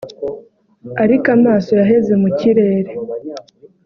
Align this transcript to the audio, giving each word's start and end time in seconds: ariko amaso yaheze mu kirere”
ariko 1.03 1.27
amaso 1.37 1.71
yaheze 1.79 2.13
mu 2.21 2.29
kirere” 2.39 2.91